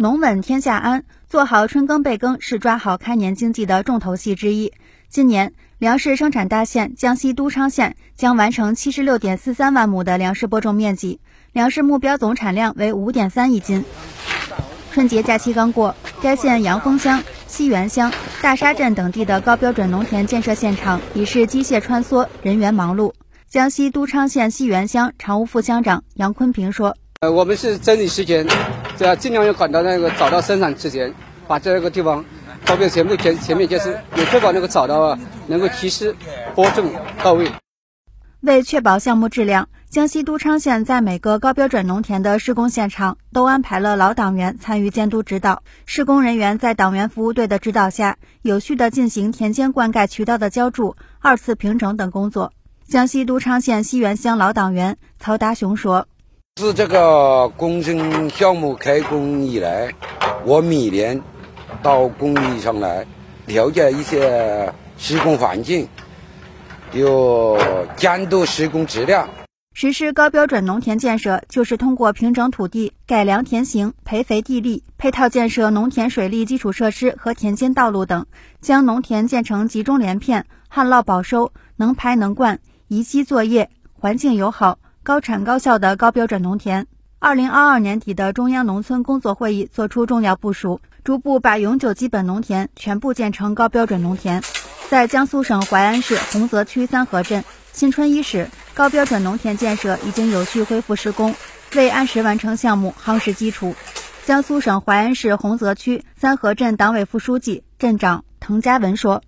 [0.00, 4.72] 农稳天下安，做好春耕备耕是抓好开年经济的重头戏之一。
[5.08, 11.18] 今年粮食生产大县江西都昌县将完成七十六点四三万亩的粮食播种面积，
[11.52, 13.84] 粮食目标总产量为五点三亿斤。
[14.92, 23.12] 春节假期刚过，该县阳峰乡、西源乡、大沙镇等地的高标准农田建设现场已是机械穿梭，人员忙碌。
[23.48, 28.46] 江西都昌县西源乡常务副乡长杨坤平说：“呃，我们是整理时间。”
[28.96, 31.12] 只要尽量要赶到那个早稻生产之前，
[31.48, 32.24] 把这个地方
[32.64, 36.14] 高标全部全全面建设，也确保那个早稻啊能够及时
[36.54, 36.92] 播种
[37.24, 37.50] 到位。
[38.42, 45.64] 为确保项目质量，江西都昌县在每个高标准农田的施工现场都安排了老党员参与监督指导。
[45.86, 52.52] 施工人员在党员服务队的指导下，有序地进行田间灌溉渠道的浇筑、二次平整等工作。
[52.86, 56.06] 江西都昌县西源乡老党员曹达雄说。
[56.58, 59.94] 自这个工程项目开工以来，
[60.44, 61.22] 我每年
[61.84, 63.06] 到工地上来
[63.46, 65.86] 了解一些施工环境，
[66.90, 67.56] 就
[67.94, 69.28] 监督施工质量。
[69.72, 78.26] 实施高标准农田建设，就是通过平整土地、改良田型、培肥地力、配套建设农田水利基础设施和田间道路等，
[78.60, 84.80] 将农田建成集中连片、旱涝保收、能排能灌、宜机作业、环境友好。
[85.08, 86.86] 高产高效的高标准农田。
[87.18, 94.42] 二零二二年底的中央农村工作会议作出重要部署，逐步把永久基本农田全部建成高标准农田。
[94.90, 97.42] 在江苏省淮安市洪泽区三河镇
[97.72, 101.34] 新春伊始，高标准农田建设已经有序恢复施工，
[101.74, 103.74] 为按时完成项目夯实基础。
[104.26, 109.22] 江苏省淮安市洪泽区三河镇党委副书记、镇长滕家文说：“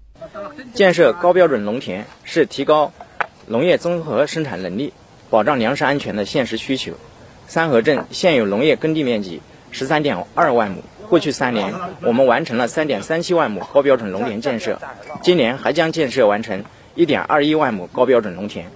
[0.75, 2.93] 建设高标准农田是提高
[3.47, 4.93] 农业综合生产能力。”
[5.31, 6.93] 保障粮食安全的现实需求。
[7.47, 11.73] 三河镇现有农业耕地面积十三点二万亩，过去三年
[12.03, 14.81] 我们完成了三点三七万亩高标准农田建设，
[15.23, 16.65] 今年还将建设完成
[16.95, 18.67] 一点二一万亩高标准农田。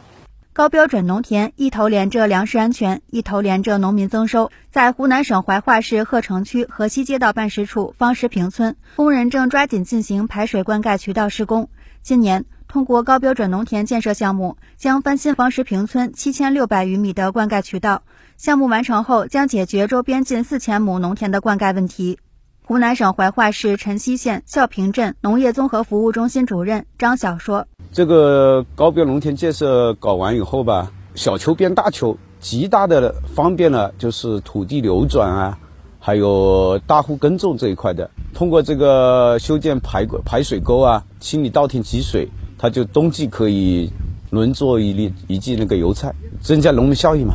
[0.53, 4.53] 高标准农田一头连着粮食安全，一头连着农民增收。
[4.71, 11.69] 在湖南省怀化市鹤城区河西街道办事处方石坪村，工人正抓紧进行排水灌溉渠道施工。
[12.03, 12.45] 今年。
[12.69, 18.03] 通过高标准农田建设项目，将翻新黄石坪村七千六百余米的灌溉渠道。
[18.37, 22.19] 项目完成后，将解决周边近四千亩农田的灌溉问题。
[22.67, 35.59] 湖南省怀化市辰溪县孝平镇农业综合服务中心主任张晓说：“这个高标农田建设搞完以后吧，小丘变大丘，极大的方便了就是土地流转啊，
[36.01, 38.11] 还有大户耕种这一块的。
[38.33, 42.29] 通过这个修建排排水沟啊，清理稻田积水。”
[42.65, 43.93] 它就冬季可以
[44.31, 47.35] 轮作一粒一季那个油菜，增加农民效益嘛。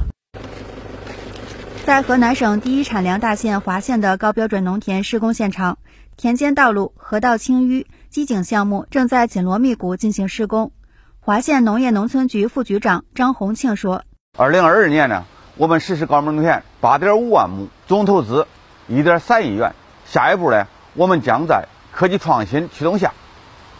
[1.85, 5.77] 在河南省第一产粮大县滑县的高标准农田施工现场，
[6.17, 10.71] 田间道路、河道清淤、机井项目正在紧锣密鼓进行施工。
[11.19, 14.01] 滑县农业农村局副局长张洪庆说
[14.35, 15.25] ：“二零二二年呢，
[15.57, 18.47] 我们实施高标准农田八点五万亩，总投资
[18.87, 19.75] 一点三亿元。
[20.07, 20.65] 下一步呢，
[20.95, 23.13] 我们将在科技创新驱动下。”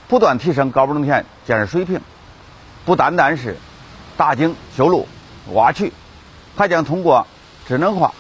[0.10, 2.02] 不断提升高标准农田建设水平，
[2.84, 3.58] 不单单是
[4.18, 5.08] 打井、修路、
[5.54, 5.94] 挖渠，
[6.56, 7.28] 还将通过
[7.68, 8.16] 智能化、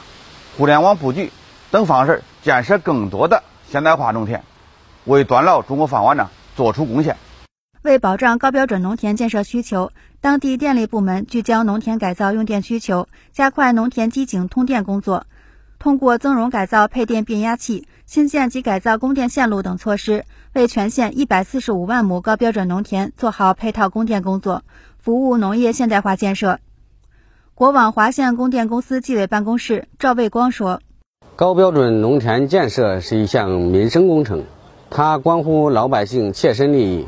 [0.56, 1.32] 互联网布局
[1.72, 4.44] 等方式建设更多的现代化农田，
[5.06, 7.18] 为端牢中国饭碗呢做出贡献。
[7.82, 9.92] 为保障高标准农田建设需求，
[10.22, 15.26] 当地电力部门聚焦农田改造用电需求，加快农田机井通电工作。
[15.80, 24.64] 通过增容改造配电变压器、新建及改造供电线路等措施，为全县一百四十五万亩高标准农田做好配套供电工作，
[24.98, 26.58] 服务农业现代化建设。
[27.54, 30.82] 国网华县供电公司纪委办公室赵卫光说
[31.38, 34.44] ：“高标准农田建设是一项民生工程，
[34.90, 37.06] 它关乎老百姓切身利益。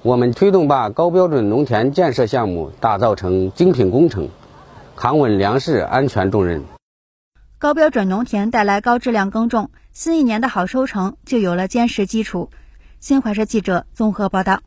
[0.00, 4.26] 我们推动把高标准农田建设项目打造成精品工程，
[4.96, 6.64] 扛稳粮食安全重任。”
[7.60, 12.50] 高标准农田带来高质量耕种，新一年的好收成就有了坚实基础。
[13.00, 14.60] 新华社记者综合报道。